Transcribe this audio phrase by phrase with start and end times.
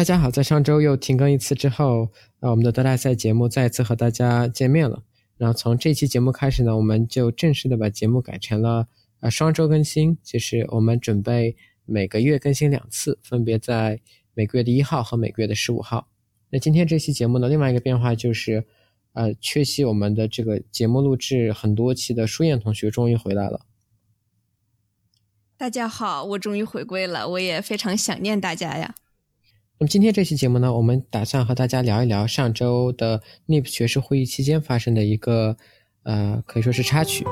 [0.00, 2.08] 大家好，在上周又停更一次之后，
[2.40, 5.02] 呃，我们的德大赛节目再一次和大家见面了。
[5.36, 8.88] 然后从这期节目开始呢，我们就正式的把节目改成了
[9.20, 14.00] 呃双周更新，就是我们准备每个月更新两次，分别在
[14.32, 16.08] 每个月的一号和每个月的十五号。
[16.48, 18.64] 那今天这期节目呢，另外一个变化就是，
[19.12, 23.66] 呃，缺席我们的这个节目录制很多期的舒燕同学终于回来了。
[25.58, 28.94] 大家好，我终于回归了，我也非常想念大家呀。
[29.82, 35.56] 那么今天这期节目呢，我们打算和大家聊一聊上周的 NIP 学士会议期间发生的一个，
[36.02, 37.24] 呃，可以说是插曲。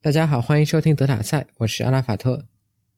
[0.00, 2.46] 大家好，欢迎收听德塔赛，我是阿拉法特，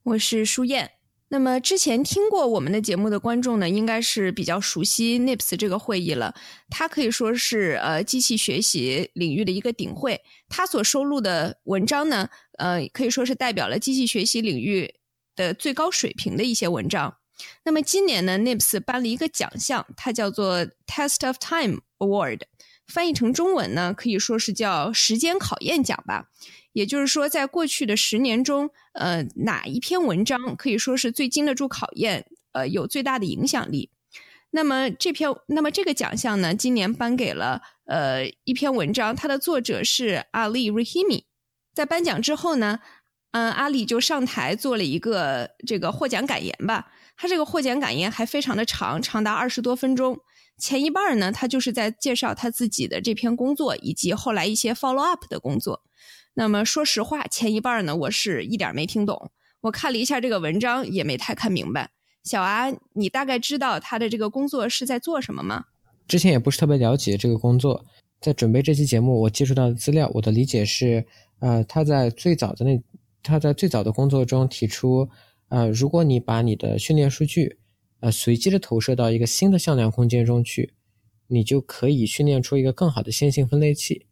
[0.03, 1.00] 我是舒燕。
[1.33, 6.35] 那么之前听过我们的节目的观众呢，应该是比较熟悉 NIPS 这个会议了。
[6.69, 10.19] 它可以说是呃机器学习领域的一个顶会。
[10.49, 14.93] 它所收录的文章呢，呃可以说是代表了机器学习领域
[15.37, 17.15] 的最高水平的一些文章。
[17.63, 22.41] 那么今年呢，NIPS 颁了一个奖项，它叫做 Test of Time Award，
[22.91, 26.27] 翻译成中文呢，可以说是叫时间考验奖吧。
[26.73, 33.89] 也就是说，在过去的十年中，呃，哪一篇文章可以说是最经得住考验，呃，有最大的影响力？
[34.51, 41.23] 那么这篇，那么这个奖项呢，今年颁给了呃一篇文章，它的作者是阿里 Rahimi。
[41.73, 42.79] 在颁奖之后呢，
[43.31, 46.91] 嗯，阿里就上台做了一个这个获奖感言吧。
[47.17, 50.17] 他这个获奖感言还非常的长，长达二十多分钟。
[50.61, 55.81] 前一半呢，他就是在介绍他自己的这篇工作，以及后来一些 follow up 的工作。
[56.35, 59.31] 那么说实话，前一半呢，我是一点没听懂。
[59.61, 61.89] 我看了一下这个文章，也没太看明白。
[62.23, 65.65] 小阿，你大概知道他的这个工作是在做什么吗？
[66.07, 67.83] 之前也不是特别了解这个工作，
[68.19, 71.03] 在准备这期节目，我接触到的资料，我的理解是，
[71.39, 72.79] 呃，他在最早的那，
[73.23, 75.09] 他在最早的工作中提出，
[75.49, 77.57] 呃，如果你把你的训练数据，
[78.01, 80.73] 呃，随机的投射到一个新的向量空间中去，
[81.27, 84.05] 你就可以训练出一个更好的线性分类器。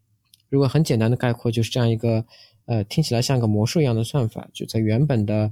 [0.47, 2.25] 如果很简单的概括，就是这样一个，
[2.66, 5.51] 呃，听起来像个魔术一样的算法，就在原本的，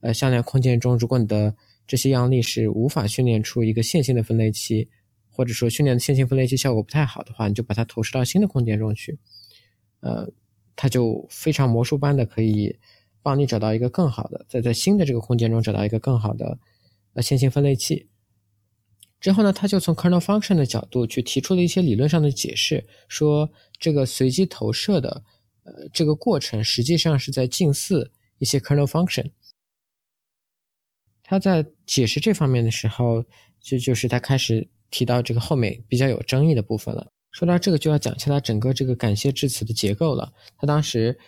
[0.00, 1.54] 呃，向量空间中，如果你的
[1.86, 4.88] 这些样例是无法训练出一个线性的分类器，
[5.30, 9.18] 或者说训练的线性分类器效果不太好的话，你就把它投射到新的空间中去，
[10.00, 10.30] 呃，
[10.76, 12.76] 它就非常魔术般的可以
[13.22, 16.58] 帮你找到一个更好的，在在新的这个空间中找到一个更好的，
[17.22, 18.08] 线性分类器。
[19.20, 25.24] 之后呢，他就从 kernel function 的角度去提出了一些理论上的解释，说这个随机投射的，
[25.64, 29.30] 呃，这个过程实际上是在近似一些 kernel function。
[31.24, 33.24] 他在解释这方面的时候，
[33.60, 37.06] 就就是他开始提到这个后面比较有争议的部分了。
[37.32, 40.32] 说到这个，就要讲一下他整个这个感谢致辞的结构了。
[40.56, 41.18] 他当时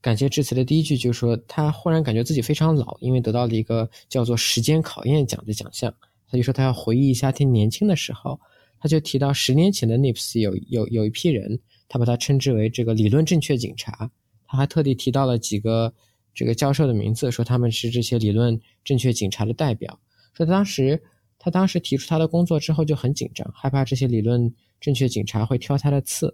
[0.00, 5.92] 感谢致辞的第一句就是说，他忽然感觉自己非常老，因为得到了一个叫做时间考验奖的奖项。
[6.30, 8.38] 他就说他要回忆一下他年轻的时候，
[8.78, 11.58] 他就提到十年前的 NIPS 有有有一批人，
[11.88, 14.10] 他把他称之为这个理论正确警察。
[14.46, 15.92] 他还特地提到了几个
[16.34, 19.98] 这个教授的名字，说他们是这些理论正确警察的代表。
[20.34, 21.02] 说当时
[21.38, 26.32] 他当时提出他的工作之后就很紧张，害怕这些理论正确警察会挑他的刺，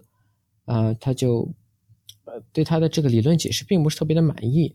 [0.66, 1.48] 呃，他就
[2.24, 4.74] 呃对他的这个理论解释并不是特别的满意。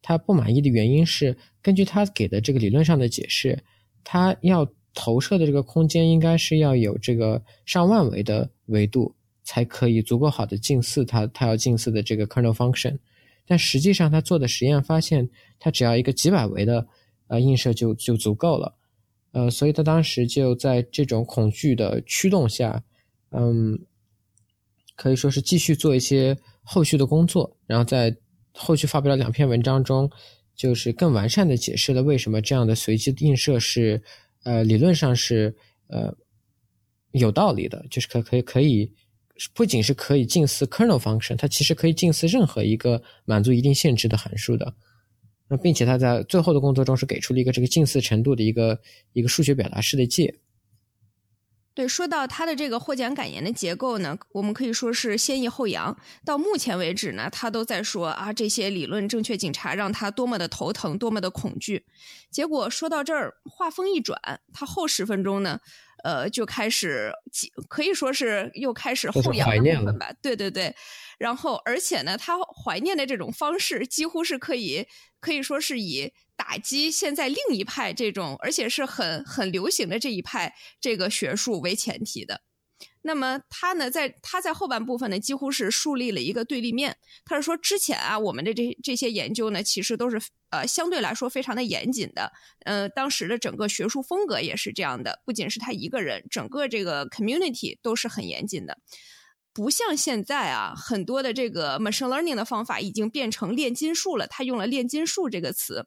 [0.00, 3.62] 他不满意的原因是根据他给的这个理论上的解释。
[4.04, 12.96] 他要投射的这个空间应该是要有这个上万维的维度，才可以足够好的近似它它要近似的这个 kernel function。
[13.46, 15.28] 但实际上他做的实验发现，
[15.58, 16.86] 它只要一个几百维的
[17.26, 18.74] 呃映射就就足够了。
[19.32, 22.82] 呃，所以他当时就在这种恐惧的驱动下，
[23.30, 23.78] 嗯，
[24.96, 26.36] 可以说是继续做一些
[26.68, 28.14] 后续的工作，然后在
[28.52, 30.10] 后续发表了两篇文章中。
[30.58, 34.02] 就是更完善的解释了为什么这样的随机映射是，
[34.42, 35.54] 呃，理论上是
[35.86, 36.12] 呃
[37.12, 38.92] 有道理的，就是可可以可以
[39.54, 44.74] 不仅是可以近似 kernel function，它其实可以近似任何一个满足一定限制的函数的。
[45.46, 48.76] 那并且他在最后的工作中是给出了一个这个近似程度的一个
[49.12, 50.34] 一个数学表达式的界。
[51.78, 55.96] 对，说到他的这个获奖感言的结构呢，我们可以说是先抑后扬。
[56.24, 61.86] 到目前为止呢，他都在说啊，这些理论正确警察让他多么的头疼，多么的恐惧。
[62.32, 64.20] 结果说到这儿，话锋一转，
[64.52, 65.60] 他后十分钟呢，
[66.02, 67.12] 呃，就开始
[67.68, 70.12] 可以说是又开始后扬的部分吧。
[70.20, 70.74] 对对对，
[71.16, 74.84] 然后而且呢，他怀念的这种方式几乎是可以
[75.20, 76.12] 可以说是以。
[76.38, 82.42] 打击现在另一派这种，而且是很很流行的这一派这个学术为前提的。
[83.02, 86.96] 那么他呢，在他在后半部分呢，几乎是树立了一个对立面。
[87.24, 90.20] 他是说，之前啊，我们的这这些研究呢，其实都是
[90.50, 92.30] 呃相对来说非常的严谨的。
[92.64, 98.78] 呃，当时的整个学术风格也是这样的，不仅是他一个人，整个这个 community 都是很严谨的。
[99.52, 104.28] 不像现在啊，很多的这个 machine learning 的方法已经变成炼金术了。
[104.28, 105.86] 他用了炼金术这个词，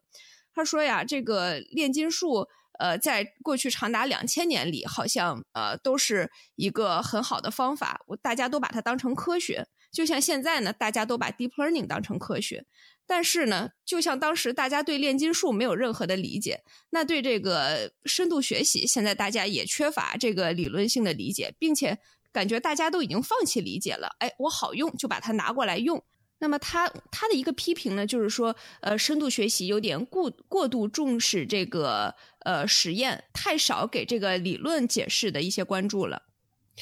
[0.53, 2.48] 他说呀，这个炼金术。
[2.80, 9.68] 呃，在过去长达两千年里，好像呃都是一个很好的方法，我大家都把它当成科学。
[9.92, 12.65] 就像现在呢，大家都把 deep learning 当成科学。
[13.06, 22.00] 但是呢，就像当时大家对炼金术没有任何的理解，那对这个深度学习，现在大家也缺乏这个理论性的理解，并且
[22.31, 24.15] 感觉大家都已经放弃理解了。
[24.18, 26.03] 哎，我好用就把它拿过来用。
[26.42, 36.24] 那么他他的一个批评呢，就是说，呃，深度学习有点过过度重视这个呃实验，太少给这个理论解释的一些关注了。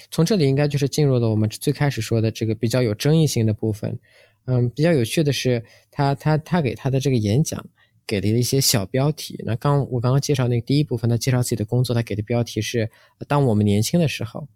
[0.09, 3.99] 从这里应该就是进入了我们最开始说的这个比较有争议性的部分。
[4.45, 7.63] 嗯，比较有趣的是，他他他给他的这个演讲
[8.07, 9.43] 给了一些小标题。
[9.45, 12.89] 那刚我刚刚介绍那个第一部分，他介绍自己的工作，他给的标题是
[13.27, 14.47] “当我们年轻的时候”。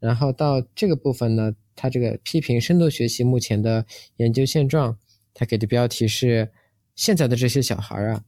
[0.00, 1.52] 然后到这个部分呢。
[1.80, 3.86] 他这个批评深度学习目前的
[4.16, 4.98] 研究现状，
[5.32, 6.50] 他给的标题是
[6.96, 8.24] “现在的这些小孩啊”。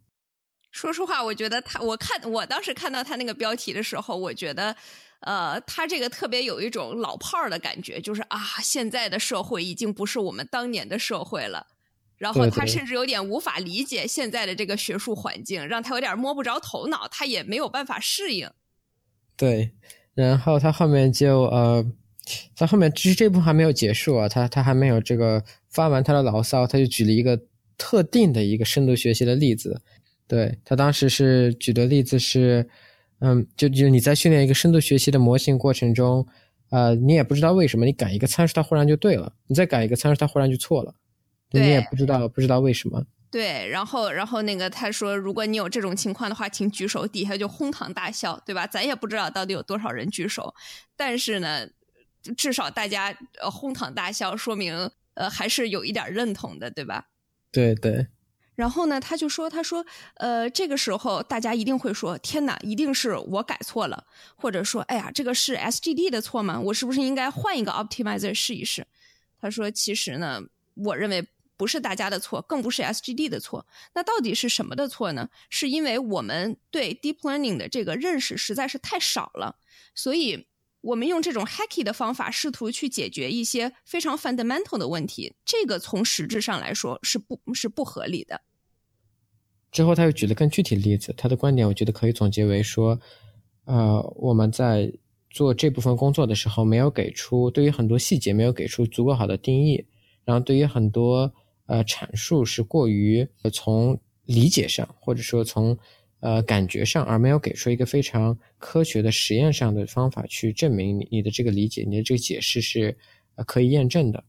[0.70, 4.76] 说实话，我觉得他，我看我当时看到他那个标题的时候，我觉得，
[5.22, 11.66] 呃，他这个特别有一种老炮儿的感觉，就是啊，现在的社会已经不是我们当年的社会了。
[12.18, 18.48] 然后他甚至有点无法理解现在的这个学术环境，让他有点摸不着头脑，他也没有办法适应。
[19.36, 19.72] 对，
[20.20, 21.84] 然后他后面就呃。
[22.54, 27.36] 他后面，其实这部分还没有结束啊，他他还没有这个发完他的牢骚，他就举了一个
[27.76, 29.80] 特定的一个深度学习的例子。
[30.28, 32.64] 对他当时是举的例子是，
[33.18, 36.24] 嗯，就就你在训练一个深度学习的模型过程中，
[36.70, 40.94] 呃，你也不知道为什么你改一个参数它忽然就对了，你再改一个参数它忽然就错了，
[41.50, 43.04] 你也不知道不知道为什么。
[43.30, 48.66] 对，然后然后那个他说，如果你有这种情况的话，请举手，底下就哄堂大笑，对吧？
[48.66, 50.54] 咱也不知道到底有多少人举手，
[50.96, 51.68] 但是呢。
[52.36, 57.06] 至少大家呃哄堂大笑，说明呃还是有一点认同的，对吧？
[57.50, 58.08] 对对。
[58.56, 59.82] 然后呢，他就说：“他说，
[60.16, 64.04] 呃，这个时候大家一定会说，天哪，一定是我改错了，
[64.36, 66.60] 或者说，哎呀，这个是 SGD 的错吗？
[66.60, 68.86] 我是不是应该换一个 optimizer 试一试？”
[69.40, 70.42] 他说：“其实呢，
[70.74, 71.26] 我认为
[71.60, 73.66] 不是大家的错，更不是 SGD 的错。
[73.94, 75.28] 那到底是什么的错呢？
[75.50, 79.56] 是因为我们对 deep learning 的这个认识实在是太少了，
[79.94, 80.46] 所以。”
[80.82, 88.40] 我们用这种 hacky 的方法试图去解决一些非常 fundamental 的问题，这个从实质上来说是不是不合理的。
[89.70, 92.98] 之后他又举了更具体的例子，他的观点我觉得可以总结为说，
[93.66, 94.90] 呃，我们在
[95.28, 99.84] 做这部分工作的时候，没有给出对于很多细节没有给出足够好的定义，
[100.24, 101.30] 然后对于很多
[101.70, 105.78] 呃阐述是过于从理解上或者说从。
[106.22, 112.94] 呃，感觉上，而没有给出一个非常科学的实验上的方法去证明你你的这个理解，你的这个解释是
[113.36, 114.22] 呃可以验证的。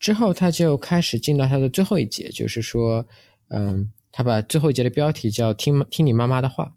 [0.00, 3.06] 之后，他就开始进到他的最后一节，就是说，
[3.50, 6.74] 嗯，他把最后一节的标题叫“听听你妈妈的话”。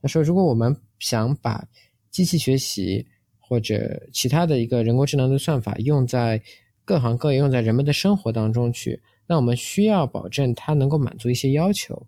[0.00, 1.66] 他说，如果我们想把
[2.12, 3.04] 机器学习
[3.40, 6.40] 或者其他的一个人工智能的算法用在
[6.84, 12.06] 各行各业、用在人们的生活当中去，那我们需要保证它能够满足一些要求。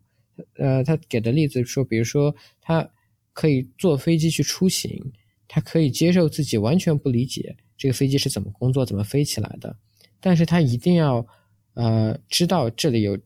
[0.59, 2.87] 呃，他给的例子说，比如说，他
[3.33, 5.13] 可以坐飞机去出行，
[5.49, 9.75] 他可以接受自己完全不理解这个飞机是怎么工作、怎么飞起来的，
[10.21, 11.27] 但是他一定要
[11.73, 13.19] 呃知道这里有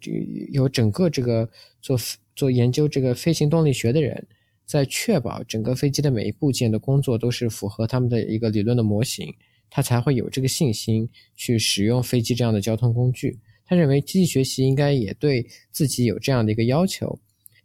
[0.53, 1.51] 有整个这个
[1.83, 1.99] 做
[2.37, 4.29] 做研究这个飞行动力学的人
[4.65, 9.35] 在确保整个飞机的每一部件的工作都是符合他们的一个理论的模型，
[9.69, 13.41] 他才会有这个信心去使用飞机这样的交通工具。
[13.71, 17.17] 他认为机器学习应该也对自己有这样的一个要求。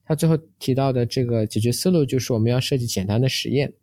[0.04, 3.74] 他最后提到的这个解决思路就是我们要设计简单的实验，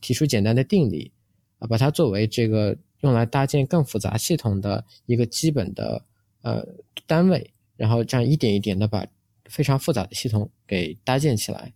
[0.00, 1.10] 提出简单的定理，
[1.58, 6.04] 啊，把它作为这个用来搭建更复杂系统的一个基本的
[6.42, 6.64] 呃
[7.04, 9.04] 单位，然后这样一点一点的把
[9.46, 11.72] 非常复杂的系统给搭建起来。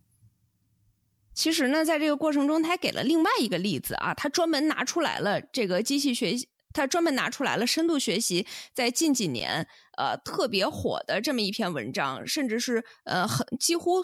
[1.34, 6.46] 其实呢，在这个过程中，他给了另外一个例子啊，他专门拿出来了这个机器学习。
[6.72, 14.02] 他专门拿出来了深度学习在近几年呃特别火的这么一篇文章，甚至是呃很几乎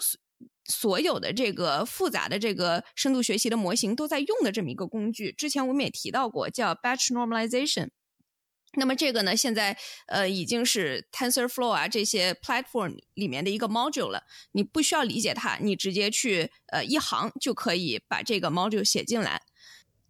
[0.65, 5.31] 所有的这个复杂的这个深度学习的模型都在用的这么一个工具。
[5.31, 7.89] 之前我们也提到过，叫 Batch Normalization。
[8.73, 9.75] 那么这个呢，现在
[10.07, 14.23] 呃已经是 TensorFlow 啊这些 platform 里面的一个 module 了。
[14.51, 19.41] 你不需要理解它，你直接去呃一行就可以把这个 module 写进来。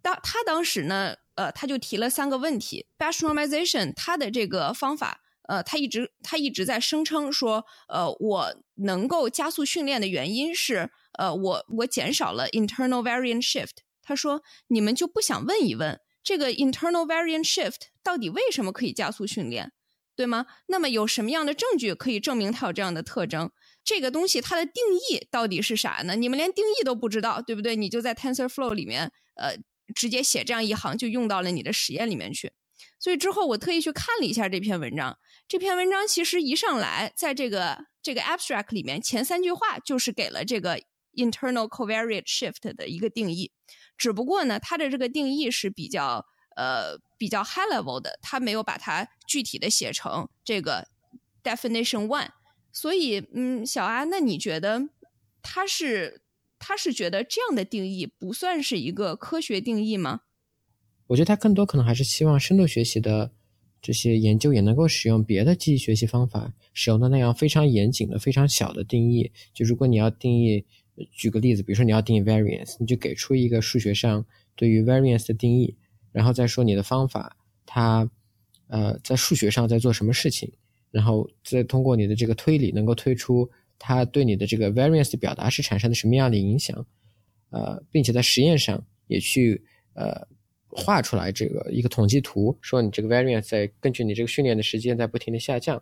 [0.07, 2.85] 当他当时呢，呃，他就提了三个问题。
[2.97, 13.79] Batch normalization 它的这个方法，呃，他一直他一直在声称说，呃，我能够加速训练的原因是，呃，我我减少了 internal variant shift。
[14.01, 19.73] 他说，你们就不想问一问这个 internal variant shift 到底为什么可以加速训练，
[20.15, 20.45] 对吗？
[20.67, 23.51] 那么有什么样的证据可以证明它有这样的特征？
[23.83, 26.15] 这个东西它的定义到底是啥呢？
[26.15, 27.75] 你们连定义都不知道，对不对？
[27.75, 29.55] 你就在 TensorFlow 里面，呃，
[29.95, 32.51] 直接写这样一行就用到了你的实验里面去。
[32.99, 35.17] 所以之后我特意去看了一下这篇文章。
[35.47, 40.81] 这篇文章其实一上来，在这个这个 abstract 里面，前三句话就是给了这个
[41.13, 43.51] internal covariate shift 的一个定义。
[43.97, 46.25] 只不过呢，它的这个定义是比较
[46.55, 50.87] 呃比较 high level 的，它没有把它具体的写成这个
[51.43, 52.29] definition one。
[52.71, 54.89] 所以，嗯，小安，那你觉得
[55.41, 56.21] 它是
[56.59, 60.21] 他是觉得这样的定义不算是一个科学定义吗？
[61.07, 63.31] 我觉得他更多可能还是希望深度学习的
[63.81, 69.31] 这些研究也能够使用别的机器学习方法，使用的那样非常严谨的、非常小的定义。
[69.53, 70.65] 就如果你要定义，
[71.11, 75.75] 举个例子，比如说你要定义 variance，你就给出一个数学上对于 variance 的定义，
[76.11, 78.09] 然后再说你的方法，它
[78.67, 80.51] 呃在数学上在做什么事情。
[80.89, 83.47] 然后再通过你的这个推理，能够推出
[83.79, 86.85] 它对你的这个 variance 的表达是产生了什么样的影响，
[87.49, 89.61] 呃，并且在实验上也去
[89.93, 90.27] 呃
[90.69, 95.81] 画出来这个一个统计图，说你这个 variance 在根据你这个训练的时间在不停的下降。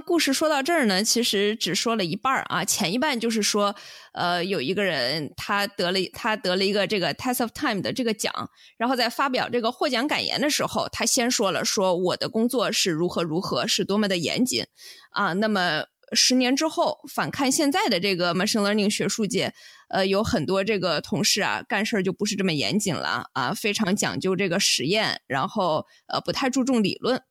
[0.00, 2.64] 故事说到这儿呢，其实只说了一半啊。
[2.64, 3.74] 前一半就是说，
[4.12, 14.64] 呃，有一个人他得了他得了一个这个 Test of Time 的这个奖，然后在发表这个获奖感言的时候，他先说了说我的工作是如何如何，是多么的严谨
[15.10, 15.32] 啊。
[15.34, 19.52] 那么十年之后反看现在的这个 Machine Learning 学术界，
[19.88, 27.22] 呃，有很多这个同事啊，干事儿就不是这么严谨了啊，非常讲究这个实验，然后呃，不太注重理论。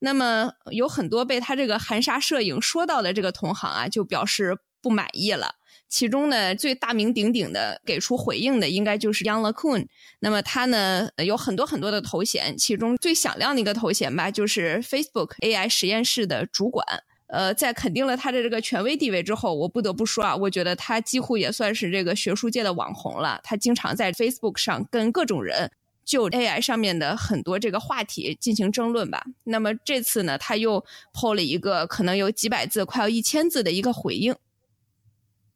[0.00, 5.54] 那么有很多被他这个含沙射影说到的这个同行啊，就表示不满意了。
[5.88, 9.86] 其中呢，最大名鼎鼎的给出回应的，应该就是 Young LeCun。
[10.20, 16.86] 那么他呢，有很多很多的头衔，其中最响亮的一个头衔吧，就是 Facebook AI 实验室的主管。
[17.26, 23.40] 呃，在肯定了他的这个权威地位之后，我不得不说啊，我觉得他几乎也算是这个学术界的网红了。
[23.42, 25.70] 他经常在 Facebook 上跟各种人。
[26.04, 29.24] 就 AI 上面的很多这个话题进行争论吧。
[29.44, 34.34] 那么这次呢，他又抛了一个可能有几百字、快要一千字的一个回应。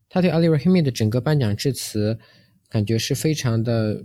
[0.09, 2.17] 他对 Ali Rahimi 的整个颁奖致辞，
[2.69, 4.01] 感觉是非常的，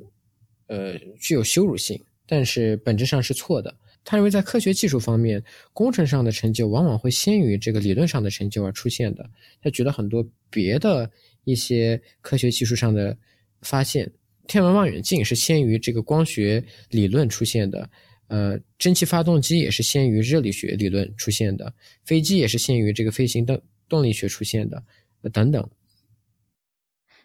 [0.68, 3.76] 呃，具有羞辱性，但是本质上是错的。
[4.04, 9.30] 他认为在科学技术方面，工程上的成就往往会先于这个理论上的成就而出现的。
[9.62, 11.08] 他举了很多别的
[11.44, 13.16] 一些科学技术上的
[13.62, 14.12] 发现。
[14.50, 17.88] 天文望远镜是先于这个光学理论出现的，
[18.30, 21.72] 呃，蒸汽发动机也是先于热力学理论出现的，
[22.04, 24.84] 飞机也是先于这个飞行动动力学出现的，
[25.32, 25.70] 等等。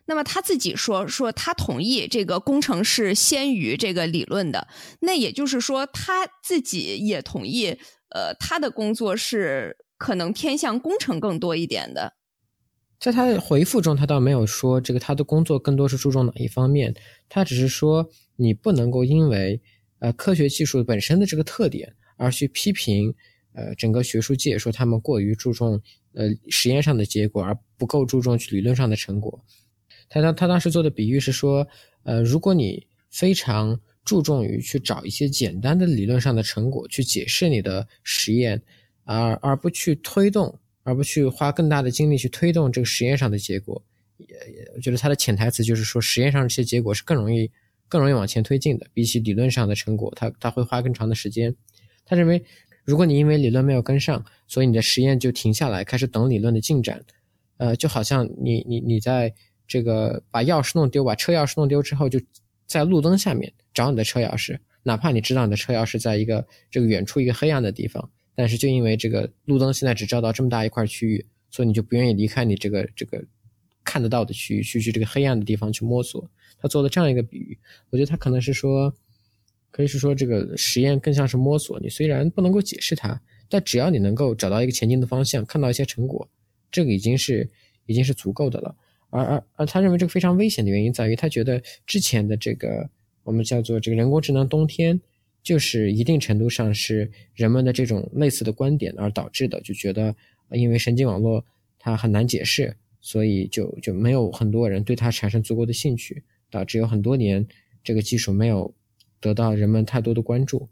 [0.04, 4.68] 那么他自己说说他同意这个工程是先于这个理论的，
[5.00, 7.78] 那也就是说他自己也同意，
[8.10, 12.12] 呃，他的工作是可能偏向工程更多一点的。
[13.04, 16.94] 在他的回复中，他倒没有说这个他的工作更多是注重哪一方面，
[17.28, 19.60] 他只是说你不能够因为
[19.98, 23.14] 呃科学技术本身的这个特点而去批评
[23.52, 25.78] 呃整个学术界，说他们过于注重
[26.14, 29.38] 呃实验上的结果而不够注重理论上的成果。
[30.08, 31.68] 他当他当时做的比喻是说，
[32.04, 38.62] 呃，如果你非常注重于去找一些简单的理论上的成果去解释你的实验，
[39.02, 40.58] 而而不去推动。
[40.84, 43.82] 而不去花更大的精力去推动这个实验上的结果，
[44.18, 47.50] 也也，我觉得他的潜台词就是说，实验上这些结果是更容易、
[47.88, 51.54] 更容易往前推进的，比起理论上的成果，他他会花更长的时间。
[52.04, 52.44] 他认为，
[52.84, 57.02] 如果你因为理论没有跟上，所以你的实验就停下来，开始等理论的进展，
[57.56, 59.32] 呃，就好像你你你在
[59.66, 62.20] 这个把钥匙弄丢、把车钥匙弄丢之后，就
[62.66, 68.10] 在路灯下面找你的车钥匙，哪怕你知道你的车钥匙在一个这个远处一个黑暗的地方。
[68.34, 73.24] 但是就因为这个路灯现在只照到这么大一块区域，所以你就不愿意离开你这个这个
[73.84, 76.28] 看得到的区域，去去这个黑暗的地方去摸索。
[76.58, 77.58] 他做了这样一个比喻，
[77.90, 78.92] 我觉得他可能是说，
[79.70, 81.78] 可以是说这个实验更像是摸索。
[81.80, 86.26] 你虽然不能够解释它，但只要你能够找到一个前进的方向，看到一些成果，
[86.70, 87.48] 这个已经是
[87.86, 88.74] 已经是足够的了。
[89.10, 92.88] 而而而他认为这个非常危险的原因在于，他觉得之前的这个
[93.22, 95.00] 我们叫做这个人工智能冬天。
[95.44, 100.16] 就是一定程度上是人们的这种类似的观点而导致的，就觉得
[100.50, 101.44] 因为神经网络
[101.78, 107.46] 它很难解释，所以就就没有很多人对它产生足够的兴趣，导致有很多年
[107.84, 108.74] 这个技术没有
[109.20, 110.66] 得到人们太多的关注。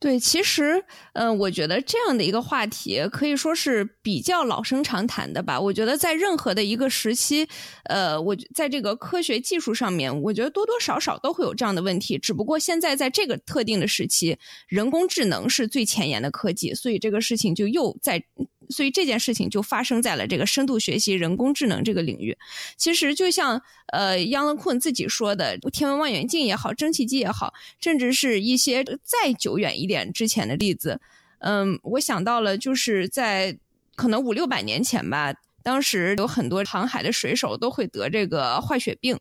[0.00, 5.60] 对，其实，嗯，我觉得这样的一个话题可以说是比较老生常谈的吧。
[5.60, 7.48] 我觉得在任何的一个时期，
[7.84, 12.16] 呃，我在这个科学技术上面，我觉得多多少少都会有这样的问题。
[12.16, 14.38] 只不过现在在这个特定的时期，
[14.68, 18.22] 人工智能是最前沿的科技，所以这个事情就又在。
[18.70, 22.36] 所以这件事情就发生在了这个深度学习、人工智能这个领域。
[22.76, 31.00] 其实就像呃杨乐坤自己说的，天文望远镜也好，蒸汽机也好，甚至是一些再久远一点之前的例子，
[31.38, 33.58] 嗯，我想到了，就是在
[33.94, 39.18] 可能五六百年前吧，当时有很多航海的水手都会得这个坏血病，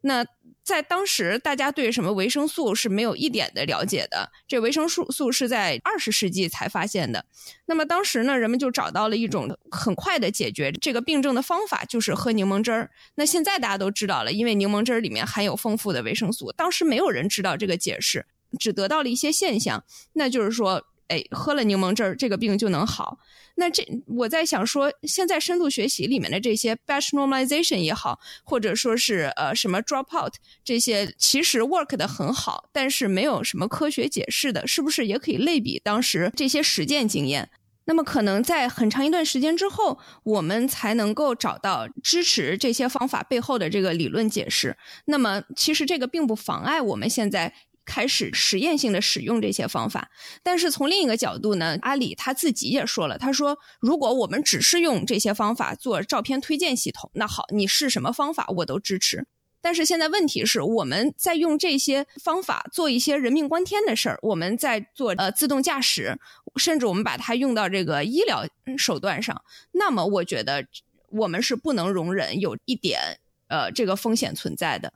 [0.00, 0.26] 那。
[0.66, 4.32] 在当时，大家对什么维生素是没有一点的了解的。
[4.48, 7.24] 这维生素素是在二十世纪才发现的。
[7.66, 12.90] 那么当时呢，人们就找到了一种很快的解决这个病症的方法，就是喝柠檬汁儿。
[13.14, 16.50] 那现在大家都知道了，因为柠檬汁儿里面含有丰富的维生素。
[16.50, 18.26] 当时没有人知道这个解释，
[18.58, 20.84] 只得到了一些现象，那就是说。
[21.08, 23.18] 哎，喝了柠檬汁儿，这个病就能好。
[23.58, 37.48] 那这我在想说，现在深度学习里面的这些 batch normalization 也好，或者说是呃什么 dropout 这些，其实 work 的很好，但是没有什么科学解释的，是不是也可以类比当时这些实践经验？
[37.86, 44.76] 那么可能在很长一段时间之后，我们才能够找到支持这些方法背后的这个理论解释。
[45.06, 47.54] 那么其实这个并不妨碍我们现在。
[47.86, 50.10] 开始实验性的使用这些方法，
[50.42, 59.26] 但是从另一个角度呢，阿里他自己也说了，他说如果我们只是用这些方法做照片推荐系统，那好，你是什么方法我都支持。
[59.62, 66.18] 但是现在问题是，我们在用这些方法做一些人命关天的事儿，我们在做呃自动驾驶，
[66.56, 70.64] 甚至我们把它用到这个医疗手段上，那么我觉得
[71.10, 74.92] 我们是不能容忍有一点呃这个风险存在的。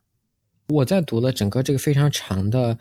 [0.70, 2.78] 我在读了整个这个非常长的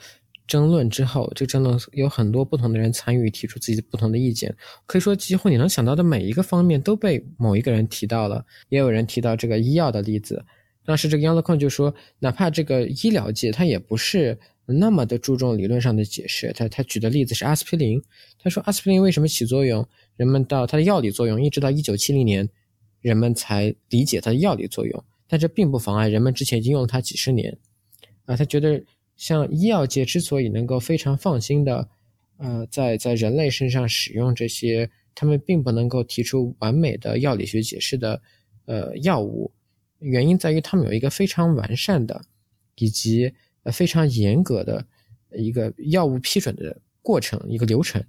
[0.47, 4.56] 争论之后，这个争论有很多不同的人参与，提出自己不同的意见。
[4.86, 8.45] 可以说，几乎你能想到的每一个方面都被某一个人提到了。
[8.69, 10.43] 也有人提到这个医药的例子。
[10.86, 16.52] 当时这个杨乐坤就说，哪怕这个医疗界，他也不是那么的注重理论上的解释。
[16.54, 18.02] 他他举的例子是阿司匹林。
[18.41, 19.88] 他说，阿司匹林为什么起作用？
[20.15, 22.49] 人们到它的药理作用，一直到一九七零年，
[23.02, 25.04] 人们才理解它的药理作用。
[25.28, 27.56] 但这并不妨碍人们之前已经用了它几十年。
[28.29, 28.79] 啊，他觉得
[29.17, 31.89] 像医药界之所以能够非常放心的，
[32.37, 38.21] 呃，在在人类身上使用这些，他们并不能够提出完美的药理学解释的，
[38.65, 39.51] 呃，药物，
[39.97, 42.21] 原因在于他们有一个非常完善的，
[42.75, 44.85] 以及呃非常严格的
[45.31, 48.03] 一个药物批准的过程，一个流程。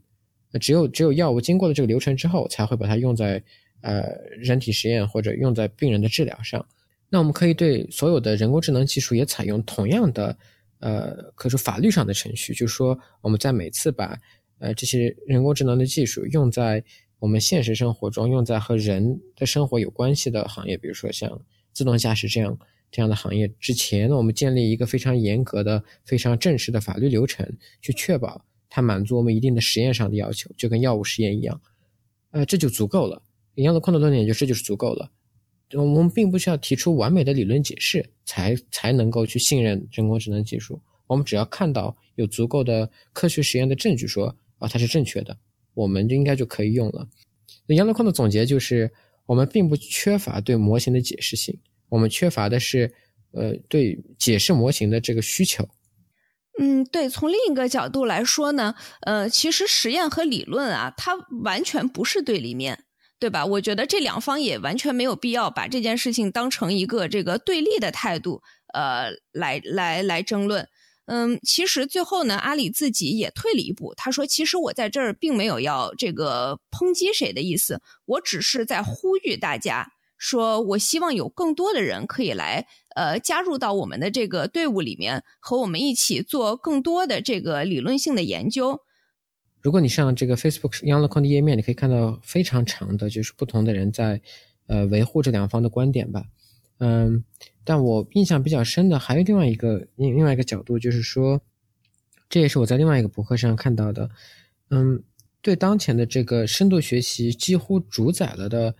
[0.61, 3.43] 只有只有药物经过了这个流程之后，才会把它用在
[3.81, 4.03] 呃
[4.37, 6.67] 人体实验或者用在病人的治疗上。
[7.13, 10.39] 那我们可以对所有的人工智能技术也采用同样的，
[10.79, 14.17] 呃，可是法律上的程序，就是说我们在每次把
[14.61, 16.83] 呃这些人工智能的技术用在
[17.19, 21.29] 我们现实生活中，用在和人的生活有关系的行业，比如说像
[21.73, 22.57] 自动驾驶这样
[22.93, 27.47] 这样的行业之前，我们建立一个非常严格的、非常正式的法律流程，
[27.83, 31.61] 去确保它满足我们一定的实验上的要求，就跟药物实验一样，
[32.31, 33.21] 呃，这就足够了。
[33.57, 35.11] 一样的宽度论点就这就是足够了。
[35.73, 40.81] 我们并不需要提出完美的理论解释，才才能够去信任人工智能技术。
[41.07, 45.37] 我们只要看到有足够的科学实验的证据，说啊它是正确的，
[45.75, 47.07] 我们就应该就可以用了。
[47.67, 48.91] 那杨乐匡的总结就是，
[49.27, 51.57] 我们并不缺乏对模型的解释性，
[51.89, 52.93] 我们缺乏的是
[53.33, 55.69] 呃对解释模型的这个需求。
[56.59, 62.85] 嗯，对，从另一个角度来说呢，呃，其实实验和理论啊，它完全不是对立面。
[63.21, 63.45] 对吧？
[63.45, 68.41] 我觉得这两方也完全没有必要把这件事情当成一个这个对立的态度，
[68.73, 70.67] 呃，来来来争论。
[71.05, 88.81] 嗯，其实最后呢，阿里自己也退了一步，他说：“其实我在这儿并没有要这个抨击谁的意思，我只是在呼吁大家，说我希望有更多的人可以来，呃，加入到我们的这个队伍里面，和我们一起做更多的这个理论性的研究。”
[89.63, 94.21] 如果你上这个 Facebook Young Lecoq 的页面，你可以看到非常长的，就是不同的人在，
[94.67, 96.25] 呃，维护这两方的观点吧。
[96.79, 97.23] 嗯，
[97.63, 101.41] 但我印象比较深的还有另外一个另另外一个角度，就是说，
[102.31, 104.09] 这也是我在另外一个博客上看到的。
[104.71, 105.03] 嗯，
[105.43, 108.75] 对当前的这个深度学习几乎主宰了的，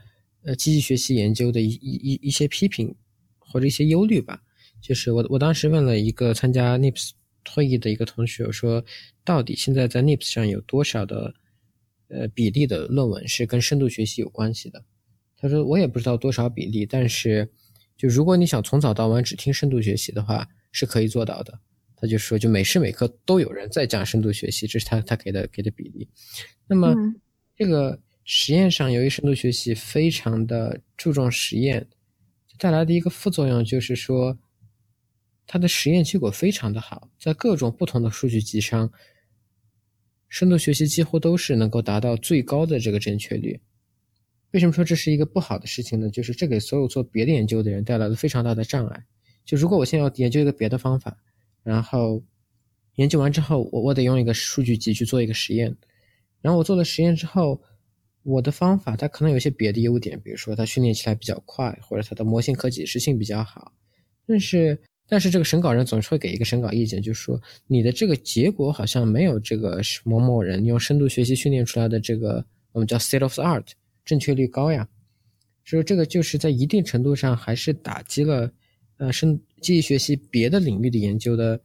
[0.45, 2.95] 呃，机器学习研究的一一一些批评
[3.39, 4.41] 或者一些忧虑吧。
[4.81, 7.11] 就是我我当时问了一个参加 NIPS
[7.45, 8.85] 退役的一个同学，我说
[9.25, 11.35] 到底现在在 NIPS 上有多少的
[12.09, 14.85] 呃比例的论文是跟深度学习有关系的？
[15.37, 17.49] 他说我也不知道多少比例，但是
[17.97, 21.59] 就如果你想从早到晚只听深度学习的话，是可以做到的。
[21.97, 26.09] 他就说，就每时每刻都有人在讲深度学习，这是他他给的给的比例。
[26.67, 26.95] 那么
[27.55, 31.87] 这个实验上，由于深度学习非常的注重实验，
[32.59, 34.39] 带来的一个副作用就是说，
[35.53, 38.89] 它的实验结果非常的好，在各种不同的数据集上，
[40.29, 43.61] 深度学习几乎都是能够达到最高的这个正确率。
[44.53, 46.09] 为什么说这是一个不好的事情呢？
[46.09, 49.05] 就是这给所有做别的研究的人带来了非常大的障碍。
[49.45, 51.19] 就如果我现在要研究一个别的方法，
[51.65, 52.23] 然后
[52.95, 55.77] 研究完之后，我我得用一个数据集去做一个实验，
[56.41, 57.61] 然后我做了实验之后，
[58.23, 63.73] 我的方法它可能有些别的优点，比如说它训练起来比较快，或者它的模型可解释性比较好，
[64.29, 72.43] 但是但是这个审稿人总是会给一个审稿意见，就是说你的这个结果好像没有这个某某人用深度学习训练出来的这个
[72.73, 73.67] 我们叫 state of art
[74.05, 74.89] 正确率高呀，
[75.65, 78.51] 所以这个就是在一定程度上还是打击了
[78.97, 79.39] 呃深。
[79.61, 81.61] 机器学习别的领域的研究的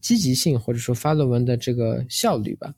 [0.00, 2.74] 积极性，或者说发论文的这个效率吧，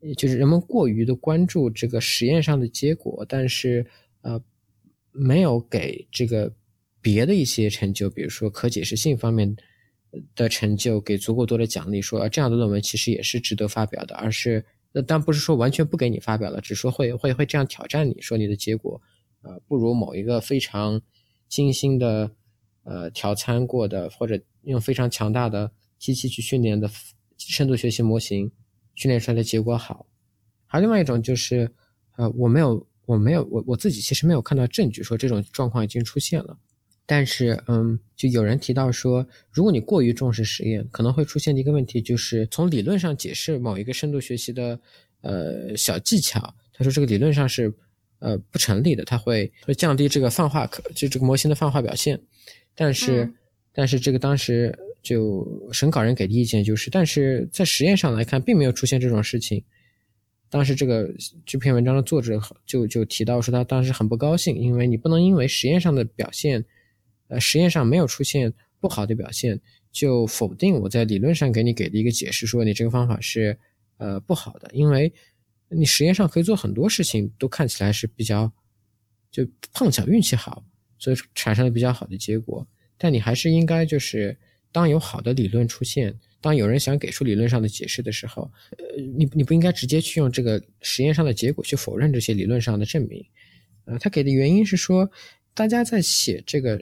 [0.00, 3.84] 也就是人们过于的关注这个实验上的结果，但是
[4.20, 4.40] 呃
[5.10, 6.48] 没有给这个
[7.00, 9.54] 别的一些成就，比如说可解释性方面
[10.34, 19.00] 的成就给足够多的奖励，说啊这样的论文其实也是值得发表的，而是那但不是说完全不给你发表了，只说会会会这样挑战你说你的结果
[19.42, 21.00] 啊不如某一个非常
[21.48, 22.30] 精心的。
[22.82, 26.90] 呃，调参过的或者用非常强大的机器去训练的
[27.36, 28.50] 深度学习模型
[28.94, 30.06] 训练出来的结果好，
[30.64, 31.70] 还有另外一种就是，
[32.16, 36.58] 呃，我没有，我没有，我我自己其实没有看到证据说这种状况已经出现了，
[37.12, 44.78] 但是，嗯，就有人提到说，如果你过于重视实验，可能会出现的一个问题就是从理论上解释某一个深度学习的
[45.22, 46.38] 呃小技巧，
[46.72, 47.74] 他说这个理论上是
[48.20, 52.16] 呃不成立的，它会会降低这个泛化可就这个模型的泛化表现。
[52.76, 53.28] 但是，
[53.72, 59.60] 但是这个当时就审稿人给的意见就是，但是在实验上来看，并没有出现这种事情。
[60.48, 61.12] 当时这个
[61.44, 66.64] 这篇文章的作者就就提到说，他当时很不高兴，因为你不能因为实验上的表现，
[67.30, 69.58] 呃，实验上没有出现不好的表现，
[69.90, 73.58] 就否定我在理论上给你给的一个解释，说你这个方法是
[73.96, 75.10] 呃不好的，因为
[75.68, 78.52] 你实验上可以做很多事情，都看起来是比较
[79.30, 80.62] 就碰巧运气好。
[81.02, 82.66] 所以产生了比较好的结果，
[82.98, 84.36] 但你还是应该就是
[84.70, 88.42] 当有好的理论出现，当有人想给出理论上的解释的时候，
[88.76, 88.84] 呃，
[89.16, 93.24] 你你不应该直接去用这个实验上的结果去否认这些理论上的证明。
[93.86, 95.10] 呃，他给的原因是说，
[95.54, 96.78] 大家在写这个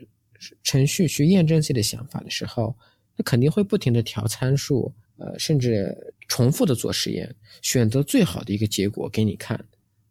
[0.63, 2.77] 程序去验证自己的想法的时候，
[3.17, 5.97] 那肯定会不停的调参数，呃，甚至
[6.29, 9.63] 重复的做实验，选择最好的一个结果给你看。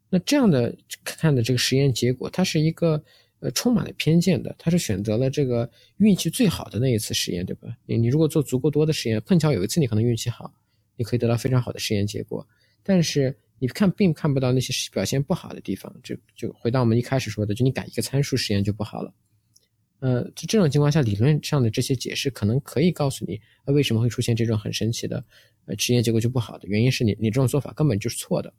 [0.10, 3.04] 那这样的看的这个实验结果，它是一个。
[3.40, 7.70] 呃，充满了偏见的，他是选择了这个运气最好的那一次实验，对吧？
[7.86, 10.52] 你你如果做足够多的实验，碰巧有一次你可能运气好，
[10.96, 12.44] 你可以得到非常好的实验结果。
[12.82, 19.13] 但是你看并看不到那些表现不好的地方，就就回到我们一开始说的，就你改一个参数实验就不好了。
[19.99, 25.23] 呃，在这种情况下，理论上的这些解释可能可以告诉你，呃，为什么会出现这种很神奇的
[25.65, 28.53] 呃实验结果就不好的原因是你你这种做法根本就是错的。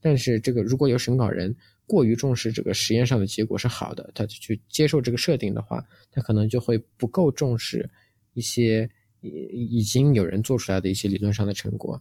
[0.00, 1.54] 但是这个如果有审稿人。
[1.84, 7.86] 过于重视这个实验上的结果是好的，他去接受这个设定的话，他可能就会不够重视
[8.32, 8.88] 一些
[9.20, 12.00] 已已经有人做出来的一些理论上的成果。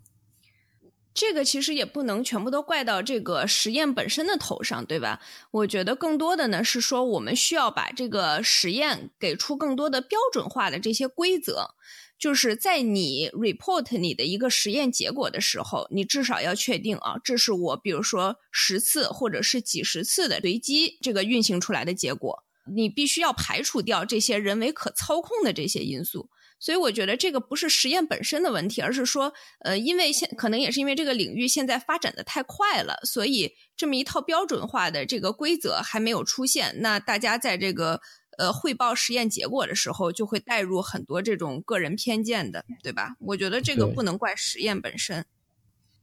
[1.13, 5.19] 这个其实也不能全部都怪到这个实验本身的头上，对吧？
[5.51, 11.71] 我觉得更多的呢是说，我们需要把这个实验给出更多的标准化的这些规则。
[12.17, 26.29] 就是在你 report 你的一个实验结果的时候，你至少要确定啊，这是我比如说十次或者是几十次的随机这个运行出来的结果，你必须要排除掉这些人为可操控的这些因素。
[26.61, 37.99] 所以我觉得这个不是实验本身的问题，而是说，呃，因为现可能也是因为这个领域现在发展的太快了，所以这么一套标准化的这个规则还没有出现，那大家在这个。
[38.37, 43.13] 呃，汇报实验结果的时候，就会带入很多这种个人偏见的，对吧？
[43.19, 45.23] 我觉得这个不能怪实验本身。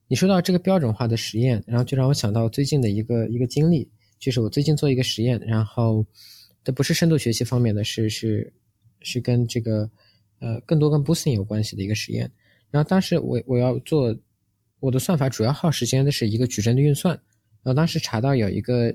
[0.09, 3.91] 你说到这个标准化的实验，然后就让我想到最近的一个一个经历，
[4.21, 6.05] 就是我最近做一个实验，然后
[6.63, 8.53] 这不是深度学习方面的，是是
[9.01, 9.91] 是跟这个
[10.41, 12.31] 呃更多跟 boosting 有关系的一个实验。
[12.71, 14.17] 然后当时我我要做
[14.81, 17.15] 我的算法主要耗时间的是一个矩阵的运算，
[17.63, 18.95] 然后当时查到有一个。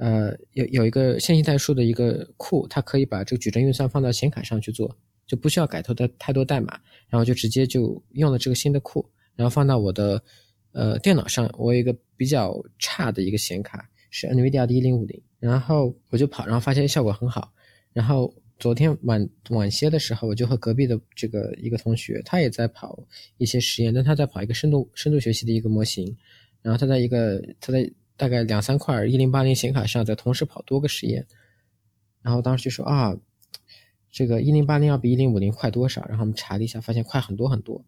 [0.00, 4.96] 呃，有有一个线性代数的一个库，它可以把这个矩阵运算放到显卡上去做，
[5.26, 10.22] 就不需要改头的太多代码，然后就直接就用了这个新的库，然后放到我的
[10.70, 11.52] 呃电脑上。
[11.58, 17.52] 我有一个比较差的一个显卡是 NVIDIA 的一零五零，然后我就跑，然后发现效果很好。
[17.92, 22.98] 然后昨天晚晚些的时候，我就和隔壁的这个一个同学，他也在跑
[23.36, 26.16] 一些实验，但他在跑一个深度深度学习的一个模型，
[26.60, 31.24] 然后他在一个他在大概两三块一零八零显卡上在同时跑多个实验。
[32.20, 33.16] 然后当时就说啊，
[34.10, 36.04] 这个一零八零要比一零五零快多少？
[36.08, 37.82] 然后我们查了一下，发现快很多很多。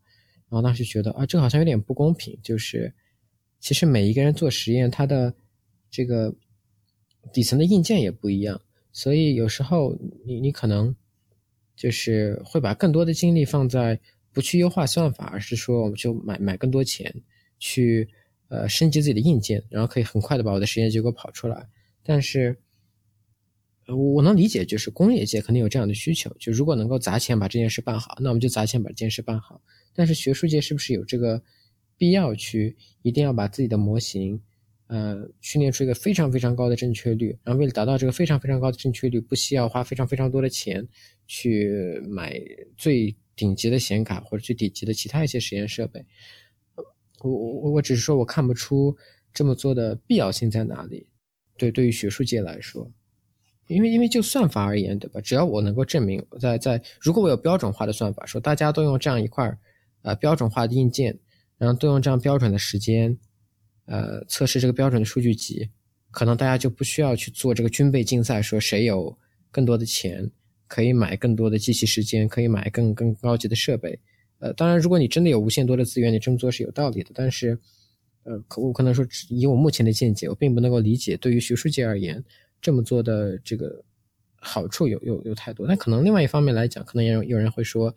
[0.48, 2.38] 然后当时觉得啊，这好像有点不公平。
[2.44, 2.92] 就是
[3.58, 5.34] 其实每一个人做实验，他的
[5.90, 6.32] 这个
[7.32, 8.60] 底层的硬件也不一样，
[8.92, 10.94] 所以有时候你你可能
[11.76, 13.98] 就是会把更多的精力放在
[14.32, 17.14] 不去优化算法，而是说我们就买买更多钱
[17.58, 18.08] 去
[18.48, 21.68] 呃升级自己的硬件，然后可以很快的把我的实验结果跑出来。
[22.02, 22.58] 但是。
[23.86, 29.60] 我我能理解，就是工业界肯定有这样的需求，就如果能够砸钱把这件事办好，那我们就砸钱把这件事办好。
[29.92, 31.42] 但是学术界是不是有这个
[31.96, 34.40] 必要去一定要把自己的模型，
[34.90, 37.28] 呃，训练出一个非常非常高的正确率？
[37.44, 40.84] 然后为了达到这个非常非常高的正确率，不惜要花非常非常多的钱
[41.28, 42.34] 去买
[42.76, 46.04] 最顶级的显卡或者最顶级的其他一些实验设备？
[47.22, 48.96] 我我我只是说我看不出
[49.32, 51.06] 这么做的必要性在哪里。
[51.56, 52.90] 对，对于学术界来说。
[53.68, 55.20] 因为因为就算法而言，对吧？
[55.20, 59.56] 只要我能够证明，在在如果我有标准化的算法，说大家都用这样一块
[60.02, 61.16] 呃标准化的硬件，
[61.56, 63.16] 然后都用这样标准的时间，
[63.90, 65.68] 呃，测试这个标准的数据集，
[66.12, 69.18] 可能大家就不需要去做这个军备竞赛，说谁有
[69.50, 70.30] 更多的钱
[70.68, 73.98] 可以买更多的机器时间，可以买更更高级的设备。
[74.38, 77.10] 呃，当然，如果你真的有无限多的资源，你这么做是有道理的。
[77.12, 77.58] 但是，
[78.22, 82.22] 呃，可我可能说，以我目前的见解，我并不能够理解，对于学术界而言。
[82.62, 83.82] 这么做的这个
[84.36, 87.92] 好处有有有太多，但可能另外一方面来讲，可能也有有人会说，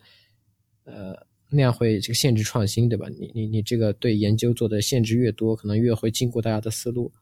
[0.84, 1.14] 呃，
[1.54, 3.08] 那样会这个限制创新，对吧？
[3.18, 7.12] 你你你这个对研究做的限制越多，可能越会禁锢大家的思路，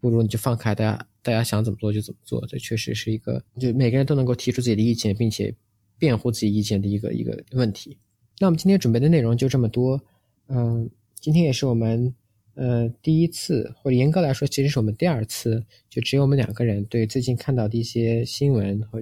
[0.00, 2.44] 不如你就放开大家，大家想怎么做就怎么做。
[2.46, 5.54] 这确实是一个，就每个人都能够提出自己的意见，并且
[5.98, 7.96] 辩护自己意见的一个一个问题。
[8.38, 10.00] 那我们今天准备的内容就这么多，
[10.48, 12.14] 嗯，今天也是我们。
[12.60, 19.00] 呃，第一次或者严格来说，其实是我们第二次，就只有我们两个人对最近看到的一些新闻或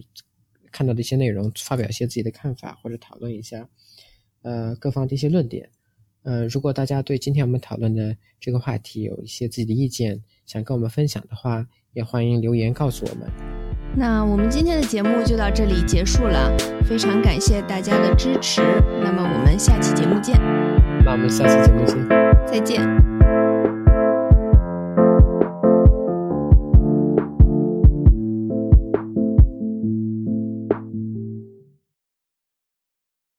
[0.70, 3.66] 看到的一些内容发表一些自己的看法或者讨论一下，
[4.46, 5.68] 呃，各方的一些论点。
[6.22, 13.28] 呃，如果大家对今天我们讨论的这个话题有一些自己的意见，想跟我们分享的话，也欢迎留言告诉我们。
[13.96, 16.56] 那我们今天的节目就到这里结束了，
[16.88, 18.60] 非常感谢大家的支持。
[19.02, 20.38] 那么我们下期节目见。
[21.04, 21.96] 那我们下期节目见。
[22.46, 23.05] 再见。